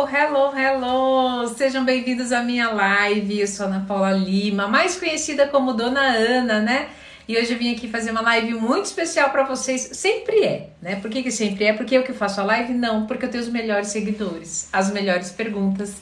[0.00, 1.48] Hello, hello, hello!
[1.48, 3.40] Sejam bem-vindos à minha live.
[3.40, 6.88] Eu sou Ana Paula Lima, mais conhecida como Dona Ana, né?
[7.28, 9.90] E hoje eu vim aqui fazer uma live muito especial para vocês.
[9.92, 10.96] Sempre é, né?
[10.96, 11.74] Por que, que sempre é?
[11.74, 12.72] Porque eu que faço a live?
[12.72, 15.96] Não, porque eu tenho os melhores seguidores, as melhores perguntas.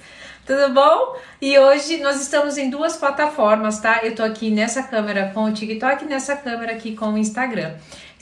[0.46, 1.16] Tudo bom?
[1.42, 4.00] E hoje nós estamos em duas plataformas, tá?
[4.04, 7.74] Eu tô aqui nessa câmera com o TikTok e nessa câmera aqui com o Instagram.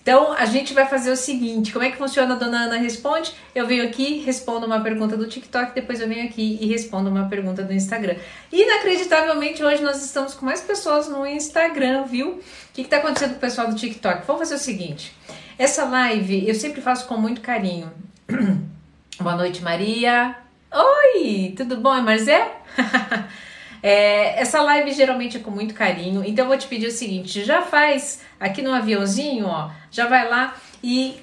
[0.06, 3.34] Então, a gente vai fazer o seguinte: como é que funciona a dona Ana Responde?
[3.52, 7.28] Eu venho aqui, respondo uma pergunta do TikTok, depois eu venho aqui e respondo uma
[7.28, 8.14] pergunta do Instagram.
[8.52, 12.34] Inacreditavelmente, hoje nós estamos com mais pessoas no Instagram, viu?
[12.34, 12.40] O
[12.72, 14.24] que está acontecendo com o pessoal do TikTok?
[14.28, 15.12] Vamos fazer o seguinte:
[15.58, 17.92] essa live eu sempre faço com muito carinho.
[19.18, 20.36] Boa noite, Maria.
[20.72, 22.52] Oi, tudo bom, é Marzé?
[23.88, 27.44] É, essa live geralmente é com muito carinho, então eu vou te pedir o seguinte:
[27.44, 31.20] já faz aqui no aviãozinho, ó, já vai lá e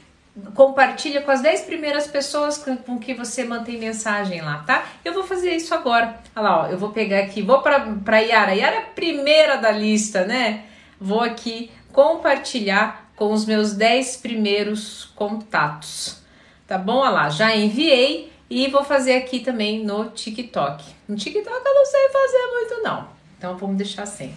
[0.55, 4.85] compartilha com as 10 primeiras pessoas com, com, que você mantém mensagem lá, tá?
[5.04, 6.18] Eu vou fazer isso agora.
[6.34, 8.54] Olha lá, ó, eu vou pegar aqui, vou para Yara.
[8.55, 10.63] Yara é a primeira da lista, né?
[10.98, 16.24] Vou aqui compartilhar com os meus 10 primeiros contatos.
[16.65, 16.99] Tá bom?
[16.99, 20.84] Olha lá, já enviei e vou fazer aqui também no TikTok.
[21.08, 24.36] No TikTok eu não sei fazer muito não, então vamos deixar assim.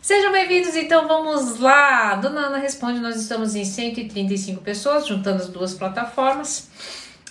[0.00, 2.14] Sejam bem-vindos, então vamos lá.
[2.14, 6.70] Dona Ana Responde, nós estamos em 135 pessoas, juntando as duas plataformas.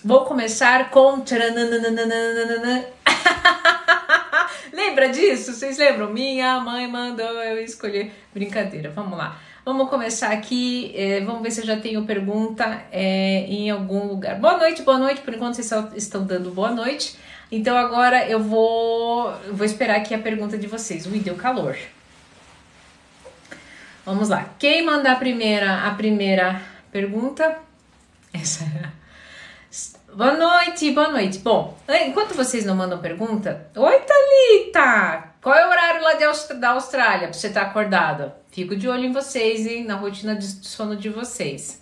[0.03, 1.23] Vou começar com...
[4.73, 5.53] Lembra disso?
[5.53, 6.11] Vocês lembram?
[6.11, 8.13] Minha mãe mandou eu escolher.
[8.33, 9.39] Brincadeira, vamos lá.
[9.65, 10.91] Vamos começar aqui.
[10.95, 14.39] É, vamos ver se eu já tenho pergunta é, em algum lugar.
[14.39, 15.21] Boa noite, boa noite.
[15.21, 17.17] Por enquanto vocês só estão dando boa noite.
[17.51, 21.07] Então agora eu vou, vou esperar aqui a pergunta de vocês.
[21.07, 21.75] Ui, deu calor.
[24.05, 24.53] Vamos lá.
[24.59, 27.57] Quem mandar a primeira, a primeira pergunta?
[28.31, 29.04] Essa é.
[30.15, 31.39] Boa noite, boa noite.
[31.39, 35.33] Bom, enquanto vocês não mandam pergunta, oi Thalita!
[35.41, 38.33] Qual é o horário lá de, da Austrália pra você estar tá acordada?
[38.49, 41.81] Fico de olho em vocês, hein, na rotina de sono de vocês.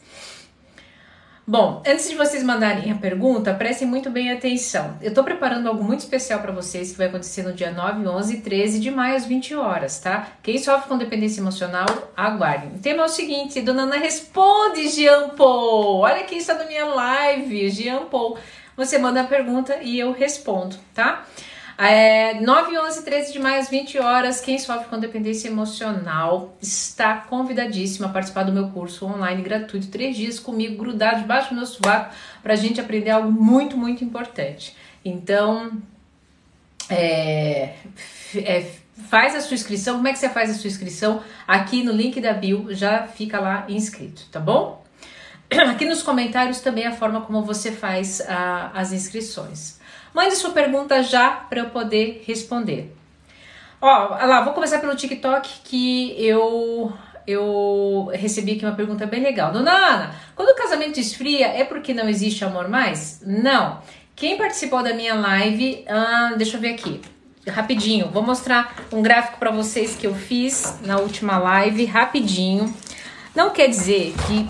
[1.45, 4.97] Bom, antes de vocês mandarem a pergunta, prestem muito bem atenção.
[5.01, 8.33] Eu estou preparando algo muito especial para vocês que vai acontecer no dia 9, 11
[8.33, 10.29] e 13 de maio às 20 horas, tá?
[10.41, 12.69] Quem sofre com dependência emocional, aguardem.
[12.69, 15.99] O tema é o seguinte: Dona Ana responde, Jean Paul.
[15.99, 18.37] Olha quem está na minha live, Jean Paul.
[18.77, 21.25] Você manda a pergunta e eu respondo, tá?
[21.77, 27.15] É, 9, 11, 13 de maio, às 20 horas, quem sofre com dependência emocional está
[27.17, 31.65] convidadíssimo a participar do meu curso online gratuito, três dias comigo, grudado debaixo do meu
[31.65, 32.13] sovaco,
[32.43, 34.75] para a gente aprender algo muito, muito importante.
[35.03, 35.71] Então,
[36.89, 37.73] é,
[38.35, 38.71] é,
[39.09, 39.95] faz a sua inscrição.
[39.95, 41.23] Como é que você faz a sua inscrição?
[41.47, 44.83] Aqui no link da bio já fica lá inscrito, tá bom?
[45.69, 49.81] Aqui nos comentários também a forma como você faz a, as inscrições.
[50.13, 52.95] Mande sua pergunta já para eu poder responder.
[53.81, 56.93] Ó, lá, vou começar pelo TikTok que eu
[57.25, 59.51] eu recebi aqui uma pergunta bem legal.
[59.51, 63.21] Dona Ana, quando o casamento esfria, é porque não existe amor mais?
[63.25, 63.81] Não.
[64.15, 67.01] Quem participou da minha live, ah, deixa eu ver aqui,
[67.47, 72.73] rapidinho, vou mostrar um gráfico para vocês que eu fiz na última live, rapidinho.
[73.35, 74.47] Não quer dizer que.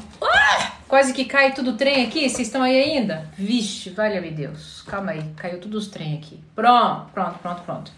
[0.93, 2.29] Quase que cai tudo o trem aqui.
[2.29, 3.27] Vocês estão aí ainda?
[3.35, 4.83] Vixe, valha-me Deus.
[4.83, 6.39] Calma aí, caiu tudo os trem aqui.
[6.55, 7.91] Pronto, pronto, pronto, pronto.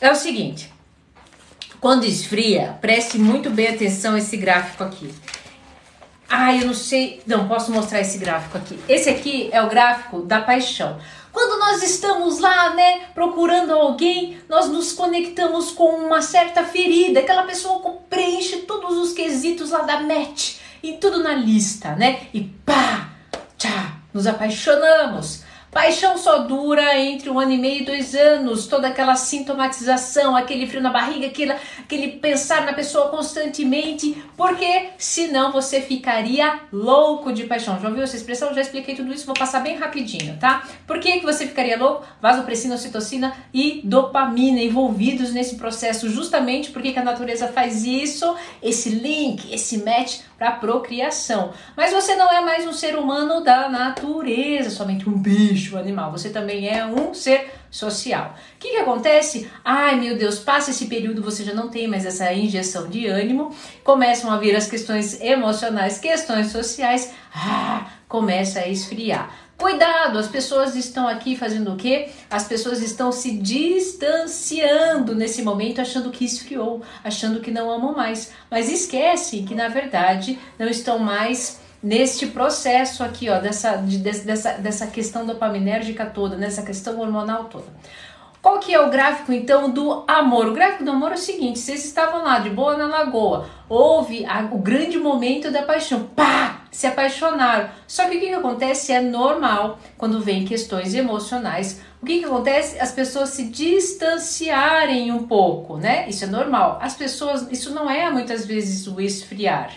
[0.00, 0.74] É o seguinte.
[1.80, 5.14] Quando esfria, preste muito bem atenção esse gráfico aqui.
[6.28, 7.22] Ah, eu não sei.
[7.24, 8.76] Não, posso mostrar esse gráfico aqui.
[8.88, 10.98] Esse aqui é o gráfico da paixão.
[11.30, 17.20] Quando nós estamos lá, né, procurando alguém, nós nos conectamos com uma certa ferida.
[17.20, 22.28] Aquela pessoa preenche todos os quesitos lá da match e tudo na lista, né?
[22.32, 23.10] E pá,
[23.56, 25.44] tchá, nos apaixonamos.
[25.70, 28.66] Paixão só dura entre um ano e meio e dois anos.
[28.66, 35.52] Toda aquela sintomatização, aquele frio na barriga, aquele, aquele pensar na pessoa constantemente, porque senão
[35.52, 37.78] você ficaria louco de paixão.
[37.80, 38.52] Já ouviu essa expressão?
[38.52, 40.64] Já expliquei tudo isso, vou passar bem rapidinho, tá?
[40.88, 42.04] Por que, que você ficaria louco?
[42.20, 48.90] Vasopressina, ocitocina e dopamina envolvidos nesse processo, justamente porque que a natureza faz isso, esse
[48.90, 51.52] link, esse match para procriação.
[51.76, 56.10] Mas você não é mais um ser humano da natureza, somente um bicho animal.
[56.12, 58.34] Você também é um ser social.
[58.56, 59.50] O que, que acontece?
[59.64, 63.54] Ai meu Deus, passa esse período, você já não tem mais essa injeção de ânimo,
[63.84, 69.32] começam a vir as questões emocionais, questões sociais, ah, começa a esfriar.
[69.60, 72.08] Cuidado, as pessoas estão aqui fazendo o quê?
[72.30, 78.32] As pessoas estão se distanciando nesse momento, achando que esfriou, achando que não amam mais.
[78.50, 84.52] Mas esquecem que, na verdade, não estão mais neste processo aqui, ó, dessa, de, dessa,
[84.52, 87.66] dessa questão dopaminérgica toda, nessa questão hormonal toda.
[88.42, 90.48] Qual que é o gráfico então do amor?
[90.48, 94.24] O gráfico do amor é o seguinte: vocês estavam lá de boa na lagoa, houve
[94.24, 97.68] a, o grande momento da paixão, pá, se apaixonaram.
[97.86, 101.82] Só que o que, que acontece é normal quando vem questões emocionais.
[102.00, 102.80] O que, que acontece?
[102.80, 106.08] As pessoas se distanciarem um pouco, né?
[106.08, 106.78] Isso é normal.
[106.80, 109.70] As pessoas, isso não é muitas vezes o esfriar.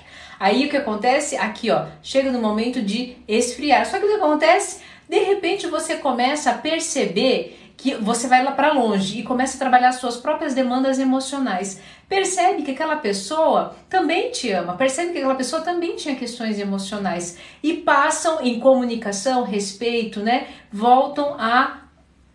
[0.43, 1.37] Aí o que acontece?
[1.37, 3.85] Aqui, ó, chega no momento de esfriar.
[3.85, 4.81] Só que o que acontece?
[5.07, 9.59] De repente você começa a perceber que você vai lá para longe e começa a
[9.59, 11.81] trabalhar suas próprias demandas emocionais.
[12.09, 17.37] Percebe que aquela pessoa também te ama, percebe que aquela pessoa também tinha questões emocionais
[17.63, 20.47] e passam em comunicação, respeito, né?
[20.69, 21.83] Voltam a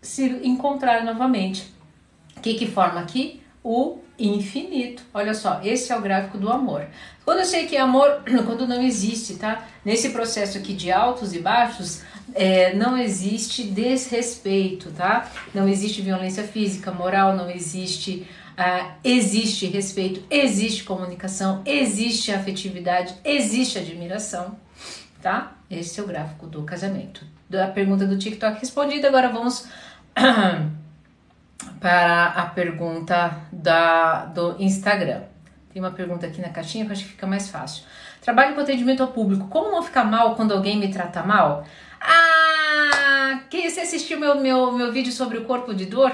[0.01, 1.71] se encontrar novamente.
[2.35, 3.39] O que, que forma aqui?
[3.63, 5.03] O infinito.
[5.13, 6.85] Olha só, esse é o gráfico do amor.
[7.23, 9.67] Quando eu sei que amor, quando não existe, tá?
[9.83, 12.01] Nesse processo aqui de altos e baixos,
[12.33, 15.29] é, não existe desrespeito, tá?
[15.53, 18.27] Não existe violência física, moral, não existe.
[18.59, 24.59] Uh, existe respeito, existe comunicação, existe afetividade, existe admiração,
[25.21, 25.55] tá?
[25.71, 27.25] Esse é o gráfico do casamento.
[27.49, 29.65] Da pergunta do TikTok respondida, agora vamos
[31.79, 35.21] para a pergunta da, do Instagram.
[35.71, 37.83] Tem uma pergunta aqui na caixinha que eu acho que fica mais fácil.
[38.21, 39.47] Trabalho com atendimento ao público.
[39.47, 41.65] Como não ficar mal quando alguém me trata mal?
[42.01, 46.11] Ah, que você assistiu meu, meu, meu vídeo sobre o corpo de dor?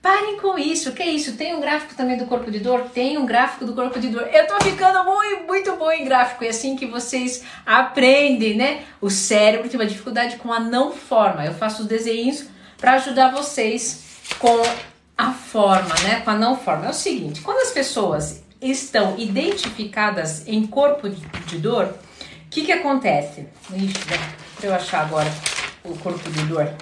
[0.00, 1.34] Parem com isso, que isso?
[1.34, 2.90] Tem um gráfico também do corpo de dor?
[2.92, 4.28] Tem um gráfico do corpo de dor.
[4.30, 6.44] Eu tô ficando muito, muito bom em gráfico.
[6.44, 8.82] É assim que vocês aprendem, né?
[9.00, 11.46] O cérebro tem uma dificuldade com a não forma.
[11.46, 12.46] Eu faço os desenhos
[12.76, 14.62] para ajudar vocês com
[15.16, 16.20] a forma, né?
[16.20, 16.86] Com a não forma.
[16.86, 22.72] É o seguinte: quando as pessoas estão identificadas em corpo de dor, o que que
[22.72, 23.48] acontece?
[23.72, 24.04] Ixi,
[24.64, 25.30] Deixa eu achar agora
[25.84, 26.72] o corpo de dor.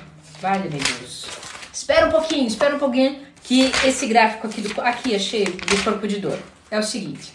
[0.40, 1.26] Vale, meu Deus.
[1.72, 6.06] Espera um pouquinho, espera um pouquinho que esse gráfico aqui, do, aqui achei do corpo
[6.06, 6.38] de dor.
[6.70, 7.32] É o seguinte.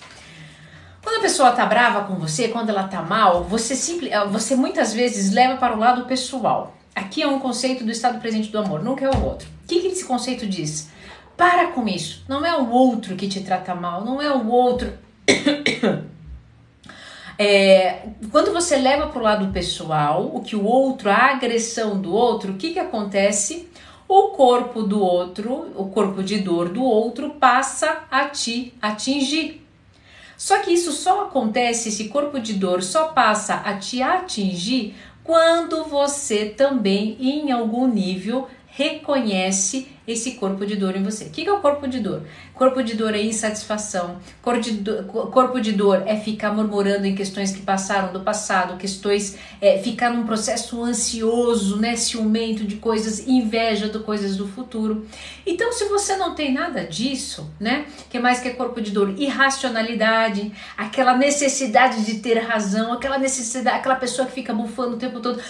[1.03, 4.93] Quando a pessoa tá brava com você, quando ela tá mal, você, simples, você muitas
[4.93, 6.75] vezes leva para o lado pessoal.
[6.93, 9.47] Aqui é um conceito do estado presente do amor, nunca é o outro.
[9.67, 10.89] O que, que esse conceito diz?
[11.35, 12.23] Para com isso.
[12.25, 14.93] Não é o outro que te trata mal, não é o outro.
[17.39, 22.11] É, quando você leva para o lado pessoal, o que o outro, a agressão do
[22.11, 23.69] outro, o que, que acontece?
[24.07, 29.63] O corpo do outro, o corpo de dor do outro passa a te atingir.
[30.35, 35.83] Só que isso só acontece, esse corpo de dor só passa a te atingir quando
[35.83, 41.25] você também, em algum nível, reconhece esse corpo de dor em você.
[41.25, 42.21] O que é o corpo de dor?
[42.53, 47.15] Corpo de dor é insatisfação, corpo de dor, corpo de dor é ficar murmurando em
[47.15, 53.27] questões que passaram do passado, questões, é, ficar num processo ansioso, né, ciumento de coisas,
[53.27, 55.07] inveja de coisas do futuro.
[55.43, 59.15] Então, se você não tem nada disso, né, que mais que é corpo de dor?
[59.17, 65.19] Irracionalidade, aquela necessidade de ter razão, aquela necessidade, aquela pessoa que fica bufando o tempo
[65.19, 65.41] todo.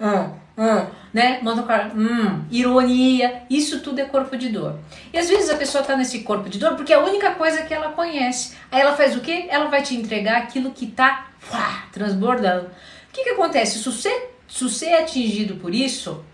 [0.00, 1.38] Hum, hum, né?
[1.42, 4.78] Manda o cara, hum, ironia, isso tudo é corpo de dor.
[5.12, 7.62] E às vezes a pessoa tá nesse corpo de dor porque é a única coisa
[7.62, 8.56] que ela conhece.
[8.70, 9.46] Aí ela faz o quê?
[9.48, 12.66] Ela vai te entregar aquilo que tá uá, transbordando.
[12.66, 13.78] O que que acontece?
[13.78, 16.24] Se você, se você é atingido por isso,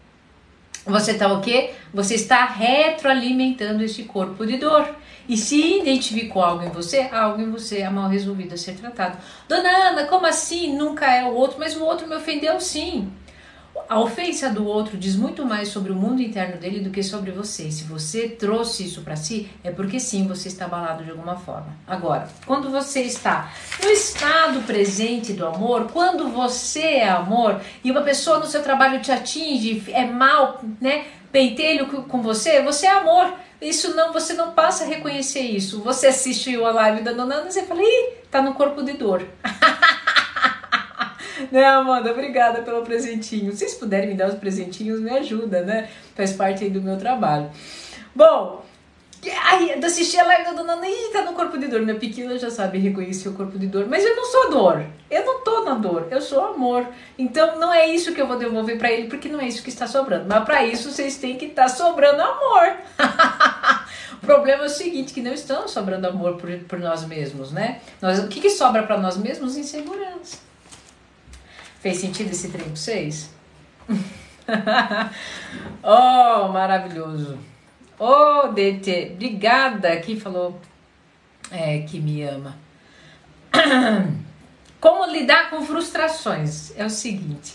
[0.87, 1.75] você tá o quê?
[1.93, 4.89] Você está retroalimentando esse corpo de dor.
[5.29, 9.17] E se identificou algo em você, algo em você é mal resolvido a ser tratado.
[9.49, 10.77] Dona Ana, como assim?
[10.77, 13.13] Nunca é o outro, mas o outro me ofendeu sim.
[13.89, 17.31] A ofensa do outro diz muito mais sobre o mundo interno dele do que sobre
[17.31, 17.71] você.
[17.71, 21.77] Se você trouxe isso para si, é porque sim, você está abalado de alguma forma.
[21.87, 28.03] Agora, quando você está no estado presente do amor, quando você é amor e uma
[28.03, 31.07] pessoa no seu trabalho te atinge, é mal, né?
[31.33, 33.35] Pentelho com você, você é amor.
[33.61, 35.83] Isso não, você não passa a reconhecer isso.
[35.83, 38.95] Você assistiu a live da Dona Ana e você fala, ih, tá no corpo de
[38.95, 39.27] dor.
[41.53, 42.11] né, Amanda?
[42.11, 43.53] Obrigada pelo presentinho.
[43.53, 45.89] Se vocês puderem me dar os presentinhos, me ajuda, né?
[46.15, 47.51] Faz parte aí do meu trabalho.
[48.15, 48.65] Bom,
[49.45, 51.83] Aí, eu assisti a live da dona e tá no corpo de dor.
[51.83, 53.87] Minha pequena já sabe reconhecer o corpo de dor.
[53.87, 54.87] Mas eu não sou dor.
[55.11, 56.09] Eu não tô na dor.
[56.11, 56.87] Eu sou amor.
[57.19, 59.69] Então não é isso que eu vou devolver para ele, porque não é isso que
[59.69, 60.25] está sobrando.
[60.27, 62.77] Mas para isso vocês têm que estar tá sobrando amor.
[64.23, 67.83] o problema é o seguinte: que não estamos sobrando amor por, por nós mesmos, né?
[68.01, 69.55] Nós, o que, que sobra para nós mesmos?
[69.55, 70.50] Insegurança.
[71.81, 73.31] Fez sentido esse trem pra vocês?
[75.83, 77.39] oh, maravilhoso.
[77.99, 79.97] Oh, DT, obrigada.
[79.99, 80.61] Quem falou
[81.51, 82.57] é, que me ama?
[84.81, 86.73] Como lidar com frustrações?
[86.77, 87.55] É o seguinte: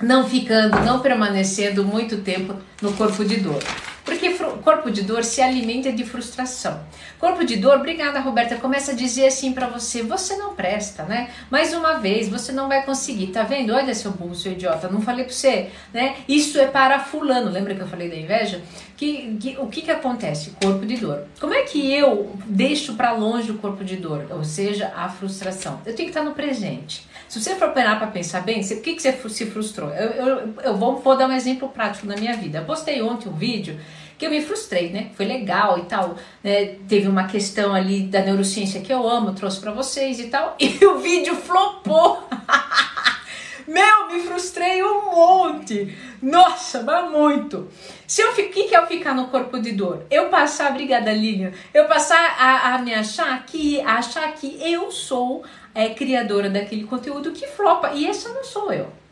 [0.00, 3.62] não ficando, não permanecendo muito tempo no corpo de dor.
[4.04, 6.80] Porque corpo de dor se alimenta de frustração.
[7.18, 11.30] Corpo de dor, obrigada Roberta, começa a dizer assim para você, você não presta, né?
[11.50, 13.72] Mais uma vez, você não vai conseguir, tá vendo?
[13.72, 16.16] Olha seu burro, seu idiota, não falei para você, né?
[16.28, 18.62] Isso é para fulano, lembra que eu falei da inveja?
[18.96, 20.52] Que, que, o que que acontece?
[20.62, 21.24] Corpo de dor.
[21.40, 24.26] Como é que eu deixo para longe o corpo de dor?
[24.30, 25.80] Ou seja, a frustração.
[25.84, 27.06] Eu tenho que estar no presente.
[27.28, 29.90] Se você for parar para pensar bem, o que, que você se frustrou?
[29.90, 32.60] Eu, eu, eu vou, vou dar um exemplo prático na minha vida.
[32.64, 33.78] Postei ontem um vídeo
[34.18, 35.10] que eu me frustrei, né?
[35.16, 36.16] Foi legal e tal.
[36.42, 36.76] Né?
[36.88, 40.56] Teve uma questão ali da neurociência que eu amo, trouxe para vocês e tal.
[40.64, 42.26] E o vídeo flopou.
[43.66, 45.96] Meu, me frustrei um monte.
[46.20, 47.68] Nossa, mas muito.
[48.06, 51.52] Se eu fiquei que é eu ficar no corpo de dor, eu passar, obrigada Lilian,
[51.72, 55.44] eu passar a, a me achar que achar que eu sou
[55.74, 59.03] é, criadora daquele conteúdo que flopa e essa não sou eu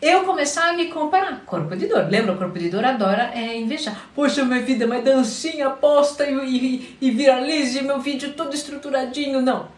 [0.00, 1.42] eu começar a me comparar.
[1.46, 2.08] Corpo de dor.
[2.08, 2.32] Lembra?
[2.32, 4.08] O corpo de dor adora é, invejar.
[4.14, 9.40] Poxa, minha vida uma dancinha, posta e, e, e viralize meu vídeo todo estruturadinho.
[9.40, 9.68] Não.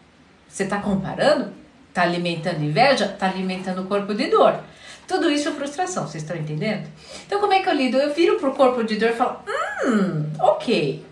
[0.49, 1.53] Você está comparando?
[1.89, 3.07] Está alimentando inveja?
[3.07, 4.61] Está alimentando o corpo de dor.
[5.07, 6.87] Tudo isso é frustração, vocês estão entendendo?
[7.27, 7.97] Então, como é que eu lido?
[7.97, 9.41] Eu viro pro corpo de dor e falo:
[9.87, 11.03] hum, ok,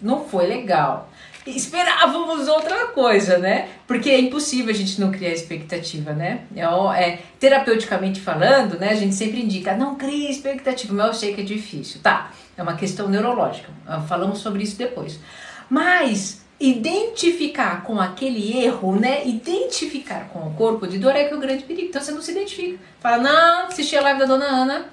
[0.00, 1.10] não foi legal
[1.56, 3.68] esperávamos outra coisa, né?
[3.86, 6.42] Porque é impossível a gente não criar expectativa, né?
[6.54, 6.62] É,
[7.02, 8.90] é, terapeuticamente falando, né?
[8.90, 12.00] A gente sempre indica, não crie expectativa, mas eu sei que é difícil.
[12.02, 13.70] Tá, é uma questão neurológica.
[13.86, 15.18] Ah, falamos sobre isso depois.
[15.68, 19.26] Mas identificar com aquele erro, né?
[19.26, 21.88] Identificar com o corpo de dor é que é o grande perigo.
[21.88, 22.78] Então você não se identifica.
[23.00, 24.86] Fala, não, assisti a live da dona Ana,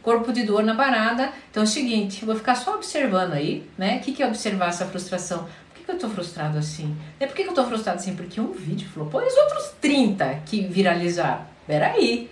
[0.00, 1.32] corpo de dor na parada.
[1.50, 3.96] Então é o seguinte, vou ficar só observando aí, né?
[3.96, 5.48] O que, que é observar essa frustração?
[5.88, 6.94] Que eu tô frustrado assim?
[7.18, 8.14] É por que eu tô frustrado assim?
[8.14, 11.46] Porque um vídeo flopou e os outros 30 que viralizaram.
[11.66, 12.30] Peraí,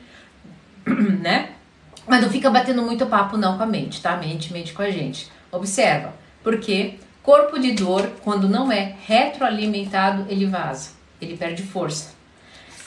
[0.87, 1.53] né?
[2.07, 4.17] Mas não fica batendo muito papo não com a mente, tá?
[4.17, 5.31] Mente, mente com a gente.
[5.51, 12.15] Observa, porque corpo de dor, quando não é retroalimentado, ele vaza, ele perde força.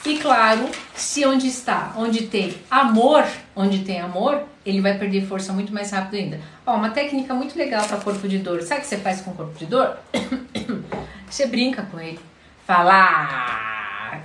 [0.06, 5.52] E claro, se onde está, onde tem amor, onde tem amor, ele vai perder força
[5.52, 6.40] muito mais rápido ainda.
[6.66, 8.62] Ó, uma técnica muito legal para corpo de dor.
[8.62, 9.96] Sabe o que você faz com corpo de dor?
[11.30, 12.18] Você brinca com ele.
[12.66, 13.70] Fala,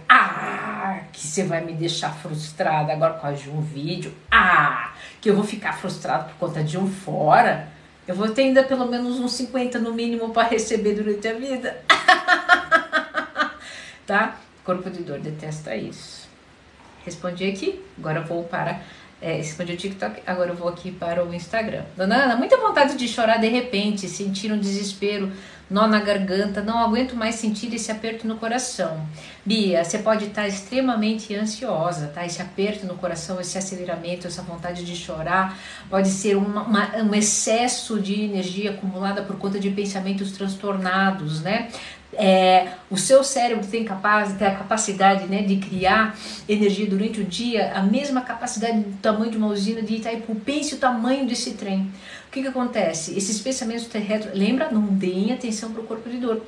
[0.09, 4.11] ah, que você vai me deixar frustrada agora com causa de um vídeo.
[4.31, 7.67] Ah, que eu vou ficar frustrado por conta de um fora.
[8.07, 11.79] Eu vou ter ainda pelo menos uns 50 no mínimo para receber durante a vida.
[14.05, 14.37] tá?
[14.63, 16.27] Corpo de dor detesta isso.
[17.03, 18.81] Respondi aqui, agora vou para.
[19.25, 21.81] É, respondi o TikTok, agora eu vou aqui para o Instagram.
[21.97, 25.31] Dona Ana, muita vontade de chorar de repente, sentir um desespero,
[25.67, 29.03] nó na garganta, não aguento mais sentir esse aperto no coração.
[29.43, 32.23] Bia, você pode estar extremamente ansiosa, tá?
[32.23, 35.57] Esse aperto no coração, esse aceleramento, essa vontade de chorar,
[35.89, 41.69] pode ser uma, uma, um excesso de energia acumulada por conta de pensamentos transtornados, né?
[42.17, 46.17] É, o seu cérebro tem, capaz, tem a capacidade né, de criar
[46.47, 50.35] energia durante o dia, a mesma capacidade do tamanho de uma usina de Itaipu.
[50.35, 51.91] Pense o tamanho desse trem.
[52.27, 53.17] O que, que acontece?
[53.17, 54.69] Esses pensamentos retro, lembra?
[54.71, 56.41] Não deem atenção para o corpo de dor.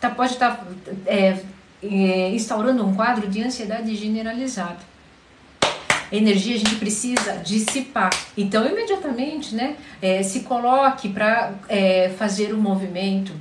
[0.00, 0.66] Tá, pode estar tá,
[1.06, 1.38] é,
[1.82, 4.78] é, instaurando um quadro de ansiedade generalizada.
[6.10, 8.10] Energia a gente precisa dissipar.
[8.36, 13.32] Então, imediatamente, né, é, se coloque para é, fazer o um movimento.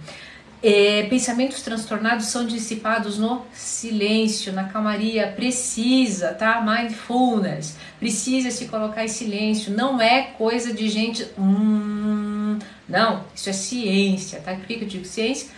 [0.62, 5.28] É, pensamentos transtornados são dissipados no silêncio, na calmaria.
[5.36, 6.62] Precisa, tá?
[6.62, 7.78] Mindfulness.
[8.00, 9.72] Precisa se colocar em silêncio.
[9.72, 11.28] Não é coisa de gente.
[11.38, 12.58] Hum,
[12.90, 14.56] não, isso é ciência, tá?
[14.56, 15.50] Por que eu digo ciência?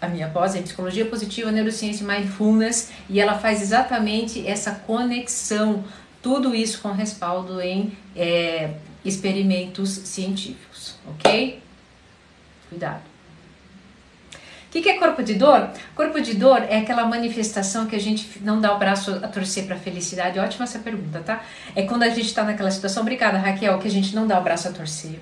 [0.00, 4.72] A minha pós é em psicologia positiva, neurociência e mindfulness, e ela faz exatamente essa
[4.72, 5.84] conexão,
[6.20, 11.62] tudo isso com respaldo em é, experimentos científicos, ok?
[12.68, 13.11] Cuidado.
[14.72, 15.68] O que, que é corpo de dor?
[15.94, 19.66] Corpo de dor é aquela manifestação que a gente não dá o braço a torcer
[19.66, 20.38] para felicidade.
[20.38, 21.44] Ótima essa pergunta, tá?
[21.76, 24.42] É quando a gente está naquela situação, obrigada Raquel, que a gente não dá o
[24.42, 25.20] braço a torcer.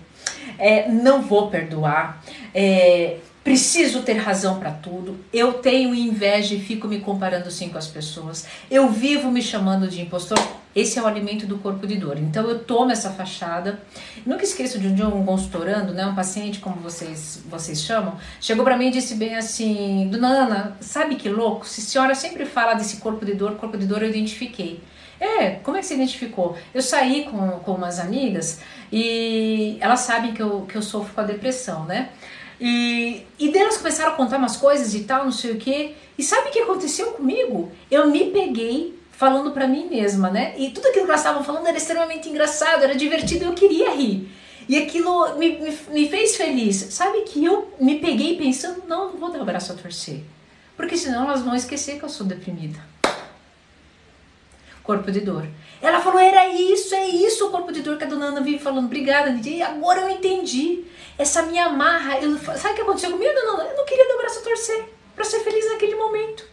[0.57, 2.23] É, não vou perdoar.
[2.55, 3.17] É,
[3.51, 7.89] preciso ter razão para tudo, eu tenho inveja e fico me comparando sim com as
[7.89, 10.39] pessoas, eu vivo me chamando de impostor.
[10.73, 12.17] Esse é o alimento do corpo de dor.
[12.17, 13.81] Então eu tomo essa fachada.
[14.25, 18.65] Nunca esqueço de um dia um consultorando, né, um paciente como vocês vocês chamam, chegou
[18.65, 21.67] para mim e disse bem assim: "Dona Ana, sabe que louco?
[21.67, 24.81] Se a senhora sempre fala desse corpo de dor, corpo de dor eu identifiquei.
[25.19, 26.57] É, como é que você identificou?
[26.73, 28.61] Eu saí com, com umas amigas
[28.93, 32.11] e elas sabem que eu, que eu sofro com a depressão, né?
[32.61, 35.95] E, e delas começaram a contar umas coisas e tal, não sei o que.
[36.19, 37.73] E sabe o que aconteceu comigo?
[37.91, 40.55] Eu me peguei falando para mim mesma, né?
[40.59, 44.29] E tudo aquilo que elas estavam falando era extremamente engraçado, era divertido eu queria rir.
[44.69, 46.77] E aquilo me, me, me, fez feliz.
[46.91, 50.23] Sabe que eu me peguei pensando, não, não vou dar o braço a torcer.
[50.77, 52.79] Porque senão elas vão esquecer que eu sou deprimida.
[54.83, 55.47] Corpo de dor.
[55.81, 58.59] Ela falou, era isso, é isso o corpo de dor que a dona Ana vive
[58.59, 58.87] falando.
[58.87, 59.57] Obrigada, Nidia.
[59.57, 60.85] E agora eu entendi.
[61.19, 62.19] Essa minha amarra.
[62.19, 63.71] Eu, sabe o que aconteceu comigo, dona Ana?
[63.71, 64.85] Eu não queria dar o braço a torcer
[65.15, 66.45] para ser feliz naquele momento.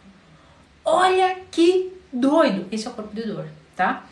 [0.83, 2.67] Olha que doido.
[2.71, 4.05] Esse é o corpo de dor, tá?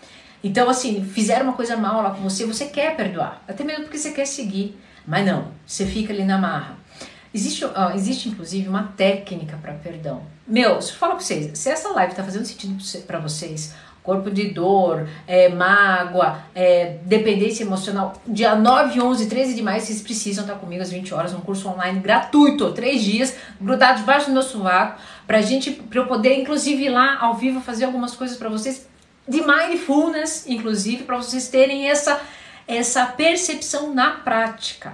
[0.43, 3.43] Então, assim, fizeram uma coisa mal lá com você, você quer perdoar.
[3.47, 4.77] Até mesmo porque você quer seguir.
[5.07, 6.77] Mas não, você fica ali na marra.
[7.33, 10.23] Existe, ó, existe inclusive uma técnica para perdão.
[10.47, 13.73] Meu, se eu falar pra vocês, se essa live tá fazendo sentido para vocês,
[14.05, 18.13] corpo de dor, é, mágoa, é, dependência emocional.
[18.27, 21.67] Dia 9, 11, 13 de maio, vocês precisam estar comigo às 20 horas, um curso
[21.67, 26.85] online gratuito, três dias, grudado debaixo do meu sovaco, pra gente, pra eu poder, inclusive,
[26.85, 28.87] ir lá ao vivo fazer algumas coisas para vocês,
[29.27, 32.21] de mindfulness, inclusive, para vocês terem essa,
[32.67, 34.93] essa percepção na prática,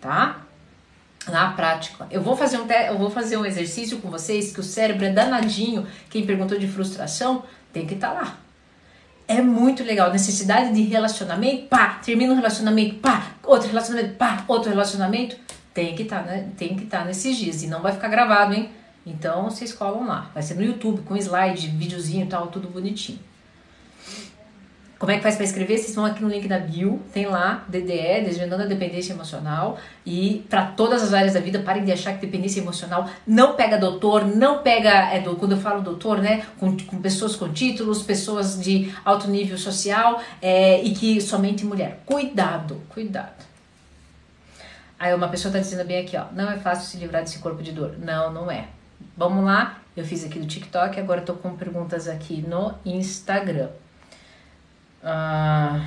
[0.00, 0.42] tá?
[1.28, 2.06] na prática.
[2.10, 5.10] Eu vou fazer um eu vou fazer um exercício com vocês que o cérebro é
[5.10, 5.86] danadinho.
[6.08, 8.47] Quem perguntou de frustração tem que estar tá lá
[9.28, 10.10] é muito legal.
[10.10, 15.36] Necessidade de relacionamento, pá, termina um relacionamento, pá, outro relacionamento, pá, outro relacionamento.
[15.74, 16.48] Tem que estar, tá, né?
[16.56, 17.62] Tem que estar tá nesses dias.
[17.62, 18.70] E não vai ficar gravado, hein?
[19.06, 20.30] Então vocês colam lá.
[20.32, 23.18] Vai ser no YouTube, com slide, videozinho e tal, tudo bonitinho.
[24.98, 25.78] Como é que faz para escrever?
[25.78, 29.78] Vocês vão aqui no link da bio, tem lá DDE, Desvendando a Dependência Emocional.
[30.04, 33.78] E para todas as áreas da vida, parem de achar que dependência emocional não pega
[33.78, 38.02] doutor, não pega, é, do, quando eu falo doutor, né, com, com pessoas com títulos,
[38.02, 42.00] pessoas de alto nível social é, e que somente mulher.
[42.04, 43.46] Cuidado, cuidado.
[44.98, 47.62] Aí uma pessoa está dizendo bem aqui, ó, não é fácil se livrar desse corpo
[47.62, 47.94] de dor.
[48.00, 48.66] Não, não é.
[49.16, 53.68] Vamos lá, eu fiz aqui do TikTok, agora estou com perguntas aqui no Instagram.
[55.02, 55.80] Ah...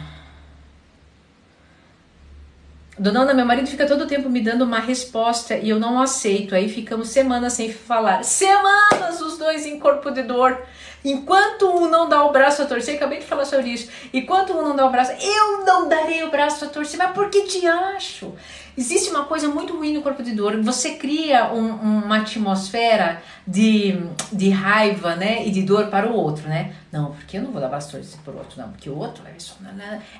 [3.01, 5.99] Dona Ana, meu marido fica todo o tempo me dando uma resposta e eu não
[5.99, 6.53] aceito.
[6.53, 8.23] Aí ficamos semanas sem falar.
[8.23, 10.61] Semanas os dois em corpo de dor.
[11.03, 13.89] Enquanto um não dá o braço a torcer, acabei de falar sobre isso.
[14.13, 16.97] Enquanto um não dá o braço, eu não darei o braço a torcer.
[16.97, 18.33] Mas por que te acho?
[18.77, 20.61] Existe uma coisa muito ruim no corpo de dor.
[20.61, 23.99] Você cria um, uma atmosfera de,
[24.31, 25.45] de raiva, né?
[25.45, 26.75] E de dor para o outro, né?
[26.91, 28.71] Não, porque eu não vou dar braço a torcer por outro, não.
[28.71, 29.55] Porque o outro vai só.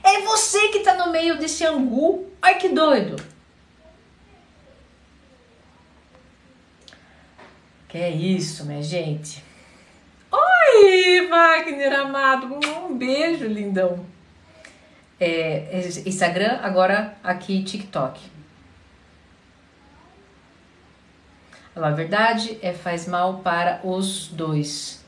[0.04, 2.28] É você que tá no meio desse angu.
[2.42, 3.16] Ai que doido.
[7.88, 9.44] Que é isso, minha gente.
[10.32, 12.48] Oi, Wagner amado.
[12.48, 14.06] Um beijo, lindão.
[15.20, 18.20] É, Instagram, agora aqui TikTok.
[21.76, 25.04] A verdade é faz mal para os dois.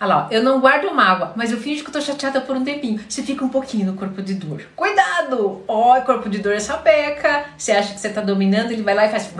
[0.00, 3.00] Olha lá, eu não guardo mágoa, mas eu finjo que tô chateada por um tempinho.
[3.08, 4.62] Você fica um pouquinho no corpo de dor.
[4.74, 5.64] Cuidado!
[5.66, 7.46] Ó, oh, corpo de dor é sapeca.
[7.56, 9.32] Você acha que você tá dominando, ele vai lá e faz.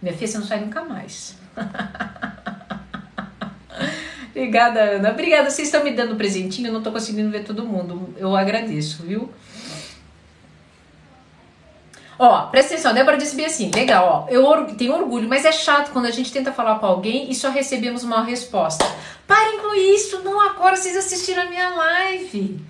[0.00, 1.36] Minha filha, você não sai nunca mais.
[4.40, 5.10] Obrigada, Ana.
[5.10, 8.14] Obrigada, vocês estão me dando presentinho, eu não estou conseguindo ver todo mundo.
[8.16, 9.30] Eu agradeço, viu?
[12.18, 15.52] Ó, presta atenção, a Débora disse bem assim, legal, ó, eu tenho orgulho, mas é
[15.52, 18.84] chato quando a gente tenta falar para alguém e só recebemos uma resposta.
[19.26, 22.64] Parem com isso, não agora vocês assistiram a minha live.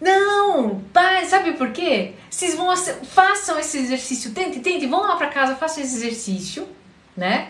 [0.00, 2.12] Não, pai, sabe por quê?
[2.30, 6.68] Vocês vão façam esse exercício, tentem, tentem, vão lá para casa, façam esse exercício,
[7.16, 7.48] né?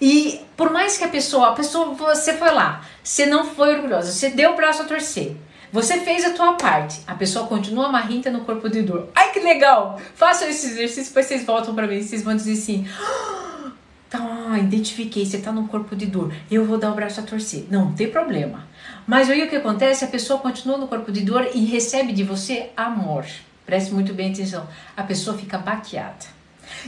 [0.00, 4.10] E por mais que a pessoa, a pessoa, você foi lá, você não foi orgulhosa,
[4.10, 5.36] você deu o braço a torcer,
[5.70, 9.08] você fez a tua parte, a pessoa continua marrinta no corpo de dor.
[9.14, 10.00] Ai que legal!
[10.14, 13.70] Façam esse exercício, depois vocês voltam para mim, vocês vão dizer assim: ah,
[14.08, 17.66] tá, identifiquei, você tá no corpo de dor, eu vou dar o braço a torcer.
[17.70, 18.66] Não, não tem problema.
[19.06, 20.04] Mas aí o que acontece?
[20.04, 23.24] A pessoa continua no corpo de dor e recebe de você amor.
[23.66, 24.66] Preste muito bem atenção.
[24.96, 26.39] A pessoa fica baqueada.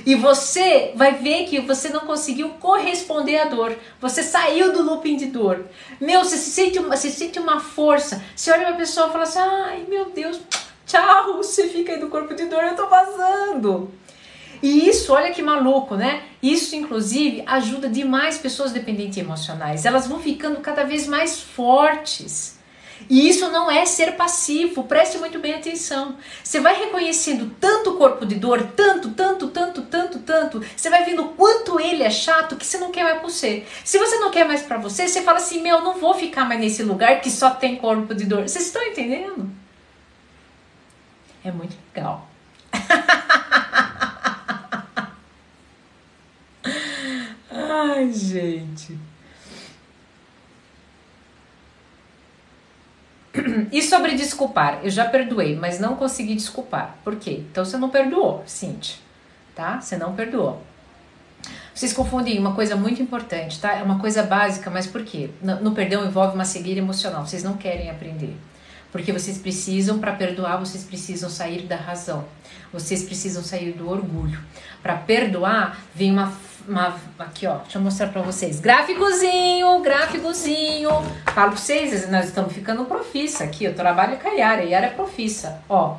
[0.07, 3.76] E você vai ver que você não conseguiu corresponder à dor.
[4.00, 5.66] Você saiu do looping de dor.
[6.00, 8.22] Meu, você se sente uma, você sente uma força.
[8.35, 10.40] Você olha pra pessoa e fala assim: ai meu Deus,
[10.87, 13.90] tchau, você fica aí do corpo de dor, eu tô vazando.
[14.62, 16.22] E isso, olha que maluco, né?
[16.40, 19.85] Isso, inclusive, ajuda demais pessoas dependentes emocionais.
[19.85, 22.62] Elas vão ficando cada vez mais fortes.
[23.08, 26.16] E isso não é ser passivo, preste muito bem atenção.
[26.42, 31.04] Você vai reconhecendo tanto o corpo de dor, tanto, tanto, tanto, tanto, tanto, você vai
[31.04, 33.66] vendo quanto ele é chato que você não quer mais pra você.
[33.84, 36.60] Se você não quer mais para você, você fala assim: meu, não vou ficar mais
[36.60, 38.48] nesse lugar que só tem corpo de dor.
[38.48, 39.50] Vocês estão entendendo?
[41.44, 42.28] É muito legal.
[47.50, 48.98] Ai, gente.
[54.03, 54.81] Lembre de desculpar.
[54.83, 56.97] Eu já perdoei, mas não consegui desculpar.
[57.05, 57.42] Por quê?
[57.51, 58.97] Então você não perdoou, Cintia.
[59.55, 59.81] Tá?
[59.81, 60.62] Você não perdoou.
[61.75, 63.75] Vocês confundem uma coisa muito importante, tá?
[63.75, 65.31] É uma coisa básica, mas por quê?
[65.40, 67.27] No, no perdão envolve uma cegueira emocional.
[67.27, 68.37] Vocês não querem aprender.
[68.90, 72.27] Porque vocês precisam, para perdoar, vocês precisam sair da razão.
[72.73, 74.38] Vocês precisam sair do orgulho.
[74.83, 76.33] Para perdoar, vem uma,
[76.68, 76.96] uma.
[77.18, 77.59] Aqui, ó.
[77.59, 78.61] Deixa eu mostrar para vocês.
[78.61, 80.90] Gráficozinho, gráficozinho.
[80.90, 83.64] Falo para vocês, nós estamos ficando profissa aqui.
[83.64, 84.62] Eu trabalho com a Yara.
[84.62, 85.61] A Yara é profissa.
[85.68, 85.96] Ó.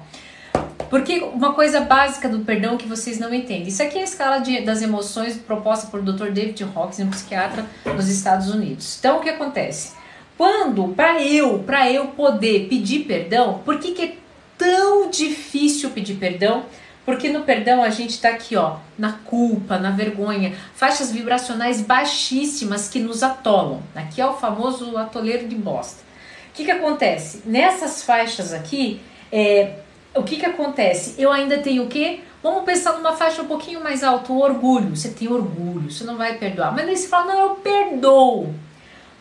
[0.89, 3.67] Porque uma coisa básica do perdão que vocês não entendem.
[3.67, 6.29] Isso aqui é a escala de, das emoções proposta por Dr.
[6.29, 8.97] David Hawkins, um psiquiatra nos Estados Unidos.
[8.99, 9.93] Então, o que acontece?
[10.37, 14.15] Quando, para eu, para eu poder pedir perdão, por que, que é
[14.57, 16.65] tão difícil pedir perdão?
[17.05, 22.87] Porque no perdão a gente está aqui, ó, na culpa, na vergonha, faixas vibracionais baixíssimas
[22.87, 23.83] que nos atolam.
[23.93, 26.01] Aqui é o famoso atoleiro de bosta.
[26.49, 27.41] O que, que acontece?
[27.45, 29.79] Nessas faixas aqui, é,
[30.15, 31.15] o que, que acontece?
[31.17, 32.21] Eu ainda tenho o quê?
[32.41, 34.95] Vamos pensar numa faixa um pouquinho mais alta, o orgulho.
[34.95, 36.73] Você tem orgulho, você não vai perdoar.
[36.73, 38.53] Mas daí você fala, não, eu perdoo.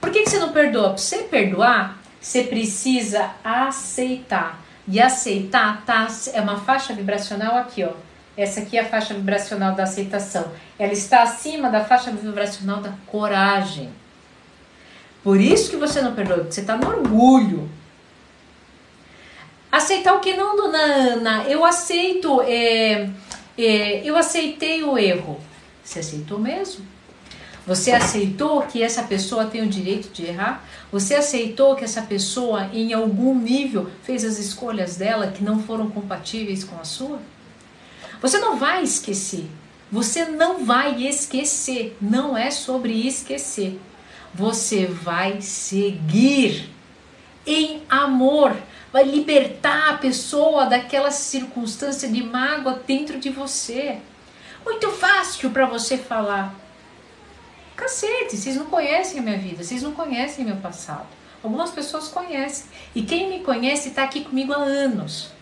[0.00, 0.90] Por que, que você não perdoa?
[0.90, 4.61] Para você perdoar, você precisa aceitar.
[4.86, 7.92] E aceitar tá, é uma faixa vibracional aqui, ó.
[8.36, 10.50] Essa aqui é a faixa vibracional da aceitação.
[10.78, 13.90] Ela está acima da faixa vibracional da coragem.
[15.22, 17.68] Por isso que você não perdoa, você está no orgulho.
[19.70, 21.44] Aceitar o que não, dona Ana?
[21.44, 23.08] Eu aceito, é,
[23.56, 25.40] é, eu aceitei o erro.
[25.82, 26.84] Você aceitou mesmo?
[27.64, 30.64] Você aceitou que essa pessoa tem o direito de errar?
[30.90, 35.88] Você aceitou que essa pessoa, em algum nível, fez as escolhas dela que não foram
[35.88, 37.20] compatíveis com a sua?
[38.20, 39.46] Você não vai esquecer.
[39.92, 41.96] Você não vai esquecer.
[42.00, 43.80] Não é sobre esquecer.
[44.34, 46.68] Você vai seguir
[47.46, 48.56] em amor.
[48.92, 53.98] Vai libertar a pessoa daquela circunstância de mágoa dentro de você.
[54.64, 56.61] Muito fácil para você falar.
[57.82, 61.06] Cacete, vocês não conhecem a minha vida, vocês não conhecem meu passado.
[61.42, 62.66] Algumas pessoas conhecem.
[62.94, 65.32] E quem me conhece está aqui comigo há anos.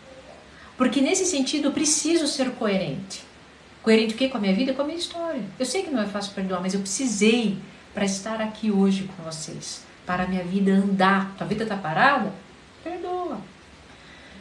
[0.78, 3.22] Porque nesse sentido eu preciso ser coerente.
[3.82, 4.28] Coerente o quê?
[4.30, 5.42] Com a minha vida e com a minha história.
[5.58, 7.58] Eu sei que não é fácil perdoar, mas eu precisei
[7.92, 9.82] para estar aqui hoje com vocês.
[10.06, 11.34] Para a minha vida andar.
[11.36, 12.32] Tua vida está parada?
[12.82, 13.38] Perdoa.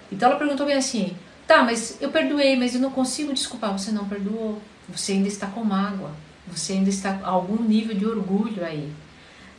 [0.10, 3.78] Então ela perguntou bem assim: tá, mas eu perdoei, mas eu não consigo desculpar.
[3.78, 4.62] Você não perdoou.
[4.88, 6.12] Você ainda está com mágoa.
[6.56, 8.92] Você ainda está a algum nível de orgulho aí.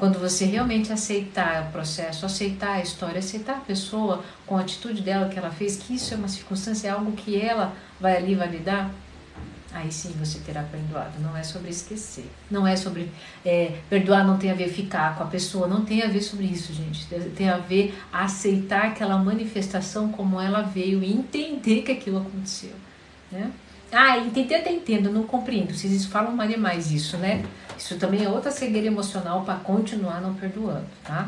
[0.01, 5.03] Quando você realmente aceitar o processo, aceitar a história, aceitar a pessoa com a atitude
[5.03, 8.35] dela que ela fez, que isso é uma circunstância, é algo que ela vai ali
[8.35, 8.91] validar,
[9.73, 11.21] aí sim você terá perdoado.
[11.21, 12.25] Não é sobre esquecer.
[12.51, 13.11] Não é sobre.
[13.45, 16.47] É, perdoar não tem a ver ficar com a pessoa, não tem a ver sobre
[16.47, 17.07] isso, gente.
[17.37, 22.73] Tem a ver aceitar aquela manifestação como ela veio e entender que aquilo aconteceu.
[23.31, 23.51] Né?
[23.93, 25.75] Ah, entender até entendo, não compreendo.
[25.75, 27.45] Vocês falam mais demais isso, né?
[27.77, 31.27] Isso também é outra cegueira emocional para continuar não perdoando, tá?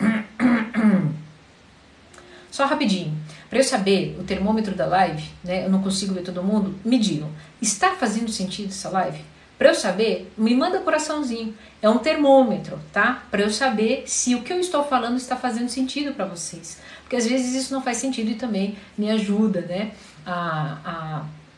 [2.50, 3.14] Só rapidinho,
[3.50, 5.66] para eu saber o termômetro da live, né?
[5.66, 6.74] Eu não consigo ver todo mundo.
[6.84, 9.22] Me digam, está fazendo sentido essa live?
[9.58, 11.54] Para eu saber, me manda coraçãozinho.
[11.80, 13.24] É um termômetro, tá?
[13.30, 16.78] Para eu saber se o que eu estou falando está fazendo sentido para vocês.
[17.02, 19.92] Porque às vezes isso não faz sentido e também me ajuda, né?
[20.26, 20.78] A,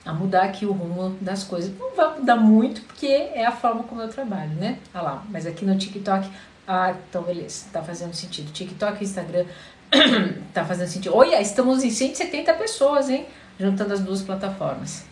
[0.04, 1.76] a, a mudar aqui o rumo das coisas.
[1.76, 4.78] Não vai mudar muito, porque é a forma como eu trabalho, né?
[4.92, 6.30] Ah lá, mas aqui no TikTok,
[6.66, 8.52] ah, então beleza, tá fazendo sentido.
[8.52, 9.46] TikTok e Instagram
[10.52, 11.16] tá fazendo sentido.
[11.16, 13.26] Olha, estamos em 170 pessoas, hein?
[13.58, 15.04] Juntando as duas plataformas.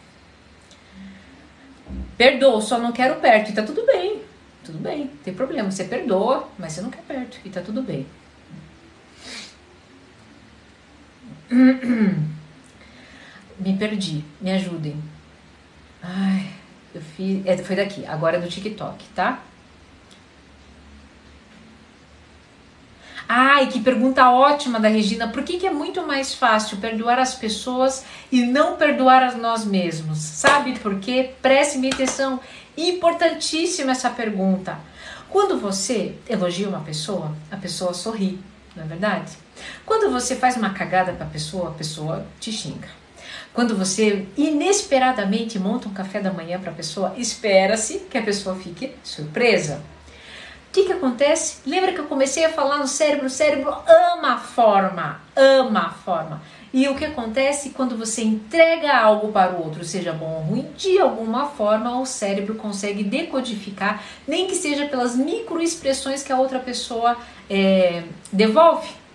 [2.17, 3.51] Perdoa, só não quero perto.
[3.51, 4.23] E tá tudo bem.
[4.65, 5.71] Tudo bem, não tem problema.
[5.71, 7.39] Você perdoa, mas você não quer perto.
[7.45, 8.07] E tá tudo bem.
[13.59, 15.03] Me perdi, me ajudem.
[16.03, 16.47] Ai,
[16.95, 17.45] eu fiz.
[17.47, 19.41] É, foi daqui, agora é do TikTok, tá?
[23.29, 25.27] Ai, que pergunta ótima da Regina.
[25.27, 29.65] Por que, que é muito mais fácil perdoar as pessoas e não perdoar a nós
[29.65, 30.19] mesmos?
[30.19, 31.33] Sabe por quê?
[31.43, 32.39] Preste atenção.
[32.77, 34.79] Importantíssima essa pergunta.
[35.29, 38.39] Quando você elogia uma pessoa, a pessoa sorri,
[38.77, 39.33] não é verdade?
[39.85, 42.89] Quando você faz uma cagada para a pessoa, a pessoa te xinga.
[43.57, 48.55] Quando você inesperadamente monta um café da manhã para a pessoa, espera-se que a pessoa
[48.55, 49.81] fique surpresa.
[50.69, 51.61] O que, que acontece?
[51.65, 53.25] Lembra que eu comecei a falar no cérebro?
[53.25, 53.75] O cérebro
[54.13, 56.43] ama a forma, ama a forma.
[56.71, 60.71] E o que acontece quando você entrega algo para o outro, seja bom ou ruim,
[60.77, 66.59] de alguma forma o cérebro consegue decodificar, nem que seja pelas microexpressões que a outra
[66.59, 67.17] pessoa
[67.49, 69.06] é, devolve.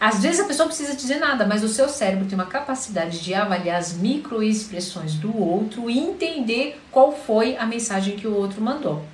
[0.00, 3.20] Às vezes a pessoa não precisa dizer nada, mas o seu cérebro tem uma capacidade
[3.20, 8.60] de avaliar as microexpressões do outro e entender qual foi a mensagem que o outro
[8.60, 9.04] mandou.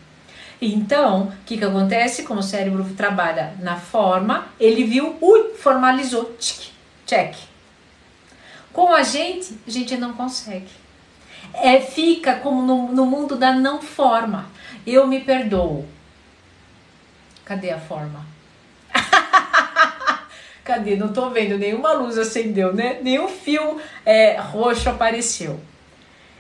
[0.61, 2.23] Então, o que, que acontece?
[2.23, 6.71] Como o cérebro trabalha na forma, ele viu, ui, formalizou, tchic,
[7.07, 7.35] check.
[8.73, 10.69] Com a gente, a gente não consegue.
[11.55, 14.51] É, fica como no, no mundo da não forma.
[14.87, 15.87] Eu me perdoo.
[17.45, 18.25] Cadê a forma?
[20.65, 20.97] Cadê?
[20.97, 22.99] Não tô vendo, nenhuma luz acendeu, né?
[23.03, 25.59] Nenhum fio é, roxo apareceu.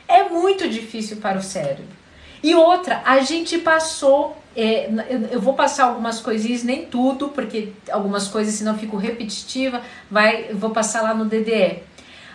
[0.06, 1.85] É muito difícil para o cérebro.
[2.42, 4.37] E outra, a gente passou.
[4.56, 4.90] É,
[5.30, 9.80] eu vou passar algumas coisinhas, nem tudo, porque algumas coisas, senão fico repetitiva,
[10.11, 11.83] vai, vou passar lá no DDE.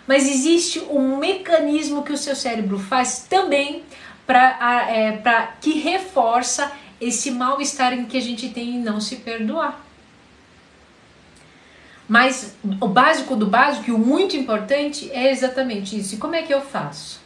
[0.06, 3.82] Mas existe um mecanismo que o seu cérebro faz também
[4.26, 5.20] para é,
[5.60, 9.85] que reforça esse mal-estar em que a gente tem em não se perdoar.
[12.08, 16.14] Mas o básico do básico e o muito importante é exatamente isso.
[16.14, 17.20] E como é que eu faço?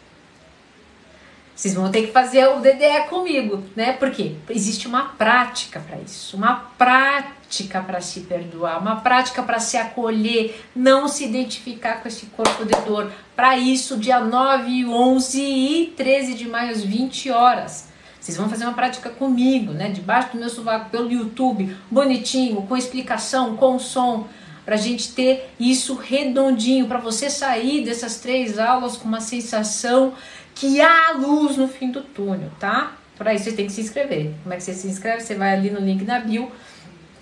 [1.60, 3.92] Vocês vão ter que fazer o DDE comigo, né?
[3.92, 9.76] Porque existe uma prática para isso, uma prática para se perdoar, uma prática para se
[9.76, 13.12] acolher, não se identificar com esse corpo de dor.
[13.36, 17.90] Para isso, dia 9, 11 e 13 de maio, às 20 horas.
[18.18, 19.90] Vocês vão fazer uma prática comigo, né?
[19.90, 24.26] Debaixo do meu sovaco, pelo YouTube, bonitinho, com explicação, com som
[24.64, 30.14] para a gente ter isso redondinho, para você sair dessas três aulas com uma sensação
[30.54, 32.92] que há luz no fim do túnel, tá?
[33.16, 34.34] Para isso você tem que se inscrever.
[34.42, 35.20] Como é que você se inscreve?
[35.22, 36.50] Você vai ali no link da bio,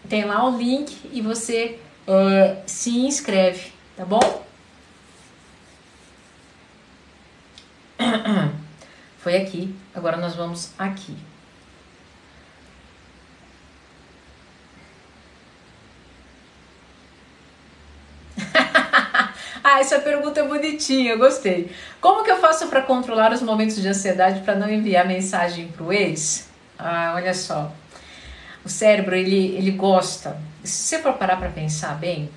[0.09, 1.79] tem lá o link e você
[2.67, 4.47] se inscreve, tá bom?
[9.19, 11.17] Foi aqui, agora nós vamos aqui.
[19.71, 21.71] Ah, essa pergunta é bonitinha, gostei.
[22.01, 25.85] Como que eu faço para controlar os momentos de ansiedade para não enviar mensagem para
[25.85, 26.49] o ex?
[26.79, 27.71] Ah, olha só.
[28.65, 30.41] O cérebro, ele, ele gosta.
[30.65, 32.31] Se você for parar para pensar bem,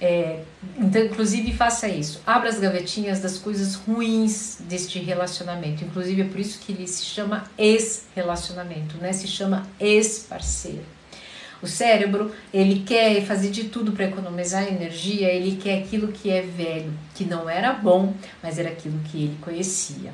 [0.00, 0.40] é,
[0.76, 2.20] então, inclusive, faça isso.
[2.26, 5.84] Abra as gavetinhas das coisas ruins deste relacionamento.
[5.84, 9.12] Inclusive, é por isso que ele se chama ex-relacionamento, né?
[9.12, 10.93] Se chama ex-parceiro.
[11.64, 16.42] O cérebro, ele quer fazer de tudo para economizar energia, ele quer aquilo que é
[16.42, 20.12] velho, que não era bom, mas era aquilo que ele conhecia.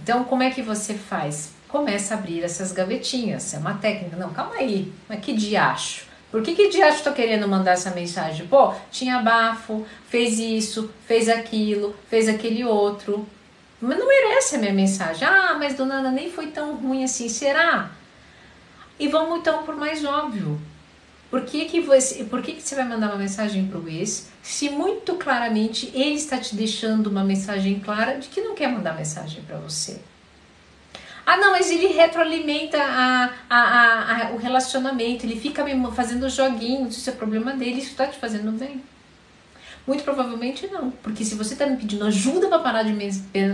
[0.00, 1.50] Então, como é que você faz?
[1.66, 3.52] Começa a abrir essas gavetinhas.
[3.54, 4.16] É uma técnica.
[4.16, 4.92] Não, calma aí.
[5.08, 6.06] Mas que diacho?
[6.30, 8.46] Por que, que diacho tô querendo mandar essa mensagem?
[8.46, 13.26] Pô, tinha bafo, fez isso, fez aquilo, fez aquele outro.
[13.80, 15.26] Mas não merece a minha mensagem.
[15.26, 17.28] Ah, mas dona Ana nem foi tão ruim assim.
[17.28, 17.90] Será?
[18.96, 20.60] E vamos então por mais óbvio.
[21.34, 24.28] Por que, que, você, por que, que você vai mandar uma mensagem para o ex
[24.40, 28.94] se muito claramente ele está te deixando uma mensagem clara de que não quer mandar
[28.94, 29.98] mensagem para você?
[31.26, 36.96] Ah, não, mas ele retroalimenta a, a, a, o relacionamento, ele fica me fazendo joguinhos,
[36.96, 38.80] isso é problema dele, isso está te fazendo bem.
[39.84, 42.92] Muito provavelmente não, porque se você está me pedindo ajuda para parar de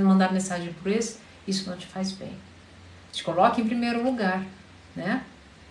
[0.03, 2.33] mandar mensagem para o ex, isso não te faz bem.
[3.11, 4.45] Te coloque em primeiro lugar,
[4.95, 5.23] né?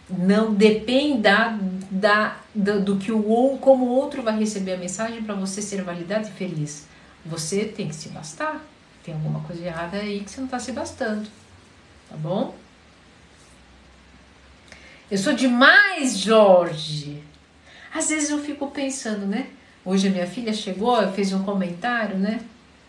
[0.09, 1.57] não dependa
[1.89, 5.61] da, do, do que o ou como o outro vai receber a mensagem para você
[5.61, 6.87] ser validado e feliz.
[7.25, 8.63] Você tem que se bastar.
[9.03, 11.27] Tem alguma coisa errada aí que você não está se bastando.
[12.09, 12.55] Tá bom?
[15.09, 17.23] Eu sou demais, Jorge.
[17.93, 19.47] Às vezes eu fico pensando, né?
[19.83, 22.41] Hoje a minha filha chegou, fez um comentário, né?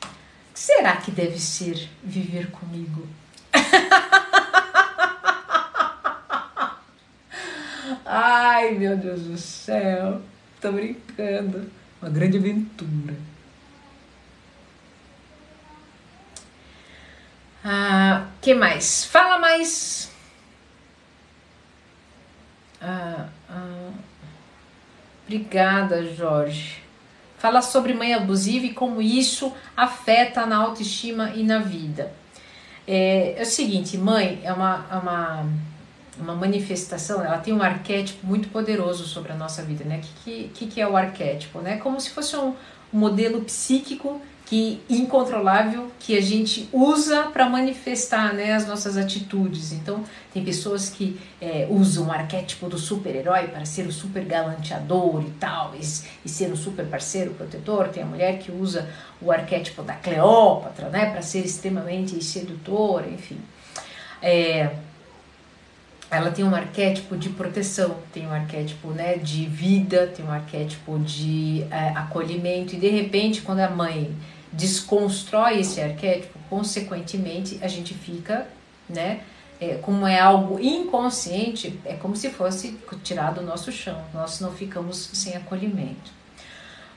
[0.02, 3.06] O que será que deve ser viver comigo?
[8.12, 10.20] Ai, meu Deus do céu.
[10.60, 11.70] Tô brincando.
[12.02, 13.14] Uma grande aventura.
[17.64, 19.04] Ah, que mais?
[19.04, 20.10] Fala mais.
[22.82, 23.92] Ah, ah.
[25.24, 26.82] Obrigada, Jorge.
[27.38, 32.12] Fala sobre mãe abusiva e como isso afeta na autoestima e na vida.
[32.88, 35.46] É, é o seguinte, mãe é uma, é uma
[36.20, 39.98] uma manifestação, ela tem um arquétipo muito poderoso sobre a nossa vida, né?
[39.98, 41.60] O que, que, que é o arquétipo?
[41.60, 41.76] Né?
[41.76, 42.54] Como se fosse um,
[42.92, 49.70] modelo psíquico que incontrolável que a gente usa para manifestar né, as nossas atitudes.
[49.70, 50.02] Então,
[50.34, 55.30] tem pessoas que é, usam o arquétipo do super-herói para ser o super galanteador e
[55.38, 55.80] tal, e,
[56.24, 57.88] e, ser um super parceiro protetor.
[57.88, 58.88] Tem a mulher que usa
[59.22, 63.38] o arquétipo da Cleópatra né, para ser extremamente sedutora, enfim.
[64.20, 64.74] É,
[66.10, 70.98] ela tem um arquétipo de proteção, tem um arquétipo né, de vida, tem um arquétipo
[70.98, 74.14] de é, acolhimento, e de repente, quando a mãe
[74.52, 78.48] desconstrói esse arquétipo, consequentemente a gente fica,
[78.88, 79.20] né,
[79.60, 84.50] é, como é algo inconsciente, é como se fosse tirado do nosso chão, nós não
[84.50, 86.10] ficamos sem acolhimento.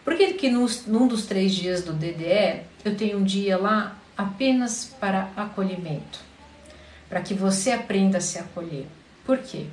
[0.03, 3.95] Por que, que nos, num dos três dias do DDE eu tenho um dia lá
[4.17, 6.19] apenas para acolhimento?
[7.07, 8.87] Para que você aprenda a se acolher.
[9.25, 9.67] Por quê?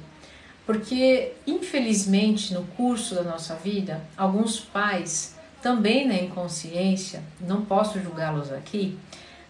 [0.66, 8.52] Porque, infelizmente, no curso da nossa vida, alguns pais, também na inconsciência, não posso julgá-los
[8.52, 8.98] aqui,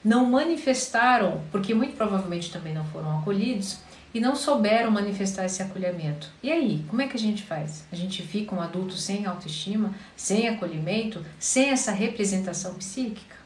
[0.04, 3.78] não manifestaram, porque muito provavelmente também não foram acolhidos,
[4.12, 6.28] e não souberam manifestar esse acolhimento.
[6.42, 7.84] E aí, como é que a gente faz?
[7.92, 13.36] A gente fica um adulto sem autoestima, sem acolhimento, sem essa representação psíquica?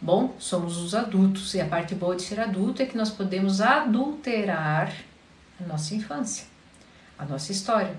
[0.00, 3.60] Bom, somos os adultos e a parte boa de ser adulto é que nós podemos
[3.60, 4.92] adulterar
[5.60, 6.46] a nossa infância,
[7.18, 7.96] a nossa história.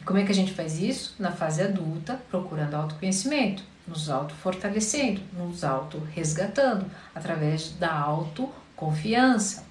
[0.00, 1.14] E como é que a gente faz isso?
[1.18, 9.64] Na fase adulta, procurando autoconhecimento, nos auto-fortalecendo, nos auto-resgatando, através da autoconfiança.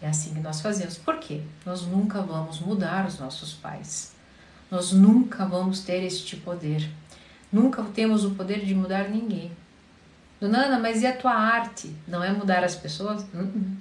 [0.00, 0.98] É assim que nós fazemos.
[0.98, 1.42] Por quê?
[1.64, 4.12] Nós nunca vamos mudar os nossos pais.
[4.70, 6.90] Nós nunca vamos ter este poder.
[7.52, 9.52] Nunca temos o poder de mudar ninguém.
[10.40, 11.94] Dona Ana, mas e a tua arte?
[12.08, 13.22] Não é mudar as pessoas?
[13.32, 13.76] Uh -uh.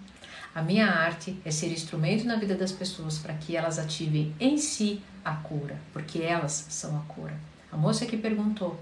[0.53, 4.57] A minha arte é ser instrumento na vida das pessoas para que elas ativem em
[4.57, 7.33] si a cura, porque elas são a cura.
[7.71, 8.77] A moça que perguntou,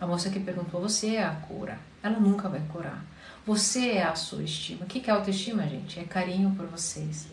[0.00, 1.78] a moça que perguntou, você é a cura.
[2.02, 3.04] Ela nunca vai curar.
[3.44, 4.84] Você é a sua estima.
[4.84, 5.98] O que é autoestima, gente?
[5.98, 7.28] É carinho por vocês.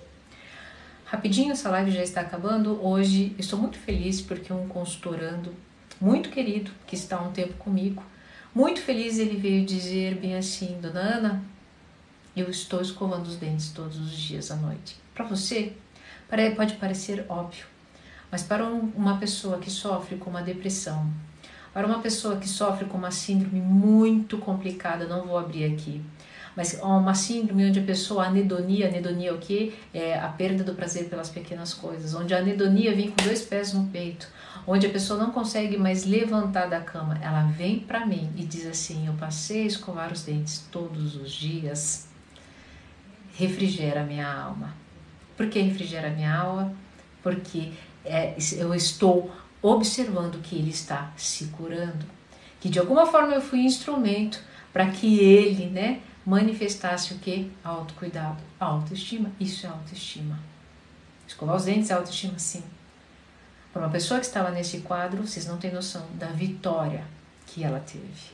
[1.05, 2.83] Rapidinho, essa live já está acabando.
[2.83, 5.53] Hoje estou muito feliz porque um consultorando
[6.01, 8.03] muito querido, que está há um tempo comigo,
[8.53, 11.43] muito feliz ele veio dizer bem assim, Dona Ana,
[12.35, 14.97] eu estou escovando os dentes todos os dias à noite.
[15.13, 15.73] Para você,
[16.55, 17.65] pode parecer óbvio,
[18.29, 21.09] mas para uma pessoa que sofre com uma depressão,
[21.73, 26.01] para uma pessoa que sofre com uma síndrome muito complicada, não vou abrir aqui,
[26.55, 29.73] mas uma síndrome onde a pessoa, anedonia, anedonia é o que?
[29.93, 33.73] É a perda do prazer pelas pequenas coisas, onde a anedonia vem com dois pés
[33.73, 34.27] no peito,
[34.65, 38.65] onde a pessoa não consegue mais levantar da cama, ela vem para mim e diz
[38.65, 42.07] assim: Eu passei a escovar os dentes todos os dias
[43.37, 44.73] refrigera minha alma.
[45.35, 46.73] Por que refrigera minha alma?
[47.21, 52.05] Porque é, eu estou observando que ele está se curando.
[52.59, 57.51] Que de alguma forma eu fui instrumento para que ele né, manifestasse o que?
[57.63, 59.31] Autocuidado, autoestima.
[59.39, 60.39] Isso é autoestima.
[61.27, 62.63] Escovar os dentes é autoestima, sim.
[63.73, 67.03] Para uma pessoa que estava nesse quadro, vocês não têm noção da vitória
[67.47, 68.33] que ela teve.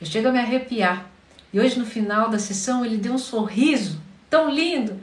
[0.00, 1.10] Eu chego a me arrepiar.
[1.52, 3.99] E hoje, no final da sessão, ele deu um sorriso
[4.30, 4.98] tão lindo.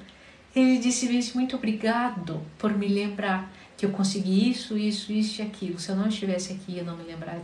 [0.55, 5.45] Ele disse mesmo, muito obrigado por me lembrar que eu consegui isso, isso, isso e
[5.45, 5.77] aquilo.
[5.77, 7.43] Se eu não estivesse aqui, eu não me lembraria.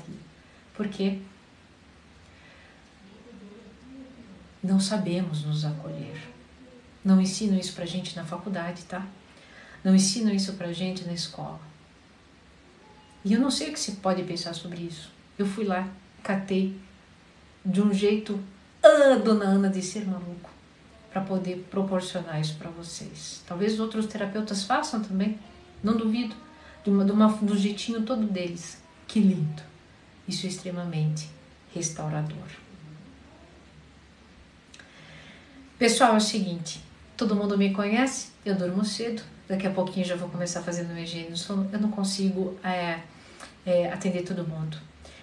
[0.74, 1.20] Por quê?
[4.64, 6.18] Não sabemos nos acolher.
[7.06, 9.06] Não ensinam isso pra gente na faculdade, tá?
[9.84, 11.60] Não ensinam isso pra gente na escola.
[13.26, 15.12] E eu não sei o que se pode pensar sobre isso.
[15.38, 15.88] Eu fui lá,
[16.24, 16.76] catei
[17.64, 18.40] de um jeito,
[18.82, 20.53] ah, dona Ana de ser maluco
[21.14, 23.44] para poder proporcionar isso para vocês.
[23.48, 25.38] Talvez outros terapeutas façam também,
[25.84, 26.36] não duvido,
[26.84, 28.82] de uma, de uma, do jeitinho todo deles.
[29.08, 29.62] Que lindo!
[30.28, 31.30] Isso é extremamente
[31.72, 32.48] restaurador.
[35.78, 36.82] Pessoal, é o seguinte:
[37.16, 41.04] todo mundo me conhece, eu durmo cedo, daqui a pouquinho já vou começar fazendo meu
[41.04, 43.02] higiene sono, eu não consigo é,
[43.64, 44.78] é, atender todo mundo.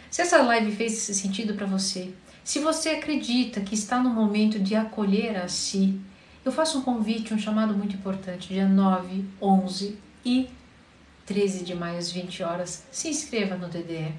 [0.08, 2.12] Se essa live fez sentido para você,
[2.44, 6.00] se você acredita que está no momento de acolher a si,
[6.44, 10.48] eu faço um convite, um chamado muito importante, dia 9, 11 e
[11.26, 12.84] 13 de maio às 20 horas.
[12.90, 14.14] Se inscreva no DDE.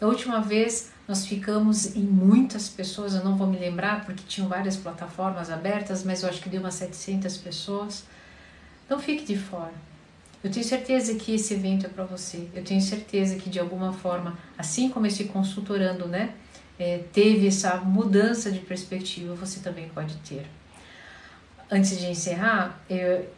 [0.00, 4.48] Da última vez nós ficamos em muitas pessoas, eu não vou me lembrar porque tinham
[4.48, 8.04] várias plataformas abertas, mas eu acho que deu umas 700 pessoas.
[8.88, 9.72] Não fique de fora.
[10.42, 12.48] Eu tenho certeza que esse evento é para você.
[12.54, 16.34] Eu tenho certeza que de alguma forma, assim como esse consultorando, né,
[16.78, 20.46] é, teve essa mudança de perspectiva, você também pode ter.
[21.70, 23.28] Antes de encerrar, eu,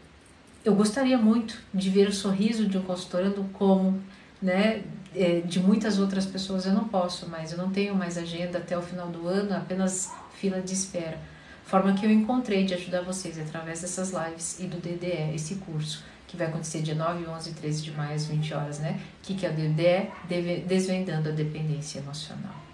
[0.65, 4.01] eu gostaria muito de ver o sorriso de um consultorando como
[4.41, 4.83] né,
[5.15, 6.67] é, de muitas outras pessoas.
[6.67, 10.11] Eu não posso mais, eu não tenho mais agenda até o final do ano, apenas
[10.35, 11.19] fila de espera.
[11.65, 16.05] Forma que eu encontrei de ajudar vocês através dessas lives e do DDE, esse curso
[16.29, 19.01] que vai acontecer dia 9, 11 e 13 de maio às 20 horas, né?
[19.21, 20.65] O que, que é o DDE?
[20.67, 22.66] Desvendando a dependência emocional.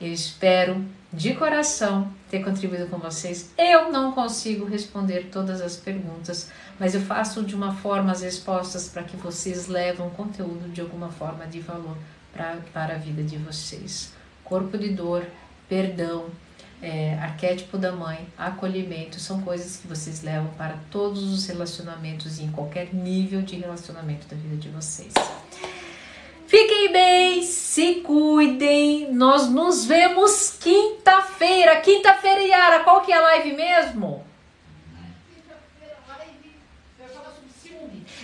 [0.00, 3.50] Eu espero de coração ter contribuído com vocês.
[3.56, 8.88] Eu não consigo responder todas as perguntas, mas eu faço de uma forma as respostas
[8.88, 11.96] para que vocês levam conteúdo de alguma forma de valor
[12.32, 14.12] pra, para a vida de vocês.
[14.44, 15.26] Corpo de dor,
[15.68, 16.26] perdão,
[16.82, 22.44] é, arquétipo da mãe, acolhimento, são coisas que vocês levam para todos os relacionamentos e
[22.44, 25.14] em qualquer nível de relacionamento da vida de vocês.
[26.46, 29.12] Fiquem bem, se cuidem.
[29.12, 31.80] Nós nos vemos quinta-feira.
[31.80, 34.24] Quinta-feira, Yara, qual que é a live mesmo?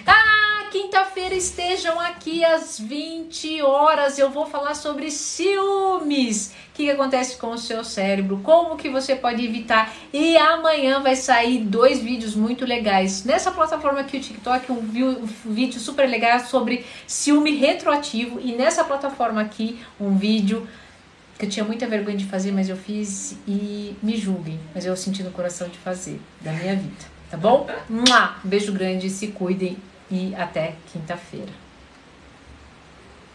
[0.06, 0.41] Ah,
[0.72, 4.18] quinta-feira estejam aqui às 20 horas.
[4.18, 8.88] Eu vou falar sobre ciúmes o que, que acontece com o seu cérebro, como que
[8.88, 9.94] você pode evitar.
[10.10, 13.22] E amanhã vai sair dois vídeos muito legais.
[13.22, 14.80] Nessa plataforma aqui, o TikTok, um,
[15.44, 18.40] vídeo super legal sobre ciúme retroativo.
[18.40, 20.66] E nessa plataforma aqui, um vídeo
[21.38, 24.58] que eu tinha muita vergonha de fazer, mas eu fiz e me julguem.
[24.74, 27.12] Mas eu senti no coração de fazer, da minha vida.
[27.30, 27.66] Tá bom?
[27.90, 29.76] Um beijo grande, se cuidem
[30.12, 31.61] e até quinta-feira.